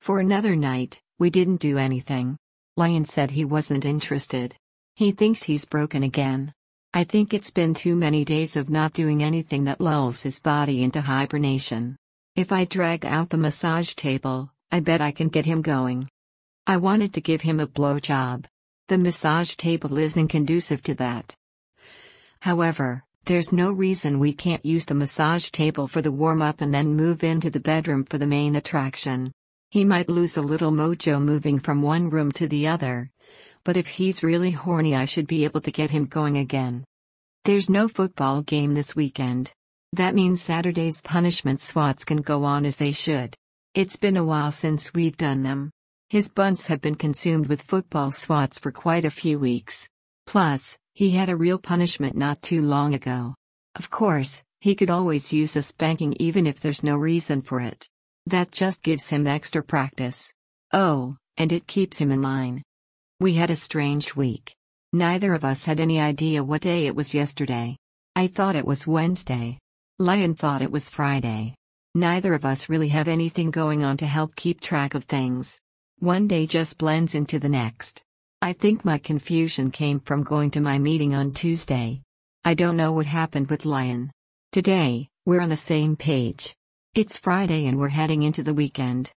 For 0.00 0.20
another 0.20 0.56
night, 0.56 1.00
we 1.18 1.30
didn't 1.30 1.60
do 1.60 1.78
anything. 1.78 2.36
Lion 2.76 3.04
said 3.04 3.30
he 3.30 3.44
wasn't 3.44 3.84
interested. 3.84 4.54
He 4.94 5.12
thinks 5.12 5.42
he's 5.42 5.64
broken 5.64 6.02
again. 6.02 6.52
I 6.94 7.04
think 7.04 7.34
it's 7.34 7.50
been 7.50 7.74
too 7.74 7.94
many 7.94 8.24
days 8.24 8.56
of 8.56 8.70
not 8.70 8.92
doing 8.92 9.22
anything 9.22 9.64
that 9.64 9.80
lulls 9.80 10.22
his 10.22 10.40
body 10.40 10.82
into 10.82 11.00
hibernation. 11.00 11.96
If 12.34 12.52
I 12.52 12.64
drag 12.64 13.04
out 13.04 13.30
the 13.30 13.36
massage 13.36 13.94
table, 13.94 14.50
I 14.70 14.80
bet 14.80 15.00
I 15.00 15.12
can 15.12 15.28
get 15.28 15.44
him 15.44 15.60
going. 15.60 16.08
I 16.66 16.76
wanted 16.76 17.12
to 17.14 17.20
give 17.20 17.42
him 17.42 17.60
a 17.60 17.66
blowjob. 17.66 18.44
The 18.88 18.98
massage 18.98 19.56
table 19.56 19.98
isn't 19.98 20.28
conducive 20.28 20.82
to 20.84 20.94
that. 20.94 21.34
However, 22.40 23.04
there's 23.24 23.52
no 23.52 23.72
reason 23.72 24.18
we 24.18 24.32
can't 24.32 24.64
use 24.64 24.86
the 24.86 24.94
massage 24.94 25.50
table 25.50 25.88
for 25.88 26.00
the 26.00 26.12
warm 26.12 26.40
up 26.40 26.60
and 26.60 26.72
then 26.72 26.94
move 26.96 27.22
into 27.22 27.50
the 27.50 27.60
bedroom 27.60 28.04
for 28.04 28.16
the 28.18 28.26
main 28.26 28.56
attraction. 28.56 29.32
He 29.70 29.84
might 29.84 30.08
lose 30.08 30.38
a 30.38 30.42
little 30.42 30.70
mojo 30.70 31.22
moving 31.22 31.58
from 31.58 31.82
one 31.82 32.08
room 32.08 32.32
to 32.32 32.48
the 32.48 32.66
other, 32.68 33.10
but 33.64 33.76
if 33.76 33.86
he's 33.86 34.22
really 34.22 34.50
horny, 34.50 34.94
I 34.94 35.04
should 35.04 35.26
be 35.26 35.44
able 35.44 35.60
to 35.60 35.70
get 35.70 35.90
him 35.90 36.06
going 36.06 36.38
again. 36.38 36.84
There's 37.44 37.68
no 37.68 37.86
football 37.86 38.40
game 38.40 38.72
this 38.72 38.96
weekend. 38.96 39.52
That 39.92 40.14
means 40.14 40.40
Saturday's 40.40 41.02
punishment 41.02 41.60
swats 41.60 42.06
can 42.06 42.22
go 42.22 42.44
on 42.44 42.64
as 42.64 42.76
they 42.76 42.92
should. 42.92 43.34
It's 43.74 43.96
been 43.96 44.16
a 44.16 44.24
while 44.24 44.52
since 44.52 44.94
we've 44.94 45.16
done 45.18 45.42
them. 45.42 45.70
His 46.08 46.30
bunts 46.30 46.66
have 46.68 46.80
been 46.80 46.94
consumed 46.94 47.48
with 47.48 47.60
football 47.60 48.10
swats 48.10 48.58
for 48.58 48.72
quite 48.72 49.04
a 49.04 49.10
few 49.10 49.38
weeks. 49.38 49.86
Plus, 50.26 50.78
he 50.94 51.10
had 51.10 51.28
a 51.28 51.36
real 51.36 51.58
punishment 51.58 52.16
not 52.16 52.40
too 52.40 52.62
long 52.62 52.94
ago. 52.94 53.34
Of 53.74 53.90
course, 53.90 54.42
he 54.62 54.74
could 54.74 54.88
always 54.88 55.32
use 55.32 55.56
a 55.56 55.62
spanking 55.62 56.14
even 56.18 56.46
if 56.46 56.58
there's 56.60 56.82
no 56.82 56.96
reason 56.96 57.42
for 57.42 57.60
it. 57.60 57.86
That 58.28 58.52
just 58.52 58.82
gives 58.82 59.08
him 59.08 59.26
extra 59.26 59.62
practice. 59.62 60.30
Oh, 60.74 61.16
and 61.38 61.50
it 61.50 61.66
keeps 61.66 61.96
him 61.96 62.10
in 62.10 62.20
line. 62.20 62.62
We 63.20 63.32
had 63.32 63.48
a 63.48 63.56
strange 63.56 64.14
week. 64.14 64.54
Neither 64.92 65.32
of 65.32 65.46
us 65.46 65.64
had 65.64 65.80
any 65.80 65.98
idea 65.98 66.44
what 66.44 66.60
day 66.60 66.86
it 66.86 66.94
was 66.94 67.14
yesterday. 67.14 67.78
I 68.14 68.26
thought 68.26 68.54
it 68.54 68.66
was 68.66 68.86
Wednesday. 68.86 69.58
Lion 69.98 70.34
thought 70.34 70.60
it 70.60 70.70
was 70.70 70.90
Friday. 70.90 71.54
Neither 71.94 72.34
of 72.34 72.44
us 72.44 72.68
really 72.68 72.88
have 72.88 73.08
anything 73.08 73.50
going 73.50 73.82
on 73.82 73.96
to 73.96 74.06
help 74.06 74.36
keep 74.36 74.60
track 74.60 74.94
of 74.94 75.04
things. 75.04 75.58
One 75.98 76.28
day 76.28 76.46
just 76.46 76.76
blends 76.76 77.14
into 77.14 77.38
the 77.38 77.48
next. 77.48 78.02
I 78.42 78.52
think 78.52 78.84
my 78.84 78.98
confusion 78.98 79.70
came 79.70 80.00
from 80.00 80.22
going 80.22 80.50
to 80.50 80.60
my 80.60 80.78
meeting 80.78 81.14
on 81.14 81.32
Tuesday. 81.32 82.02
I 82.44 82.52
don't 82.52 82.76
know 82.76 82.92
what 82.92 83.06
happened 83.06 83.48
with 83.48 83.64
Lion. 83.64 84.10
Today, 84.52 85.08
we're 85.24 85.40
on 85.40 85.48
the 85.48 85.56
same 85.56 85.96
page. 85.96 86.57
It's 86.98 87.16
Friday 87.16 87.66
and 87.66 87.78
we're 87.78 87.90
heading 87.90 88.24
into 88.24 88.42
the 88.42 88.52
weekend. 88.52 89.12